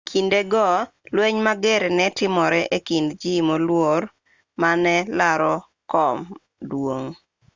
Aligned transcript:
e 0.03 0.03
kinde 0.11 0.39
go 0.51 0.67
lweny 1.15 1.37
mager 1.45 1.83
ne 1.97 2.05
timore 2.17 2.61
e 2.77 2.79
kind 2.87 3.09
ji 3.21 3.33
moluor 3.47 4.01
mane 4.61 4.95
laro 5.17 5.55
kom 5.91 6.17
duong' 6.69 7.09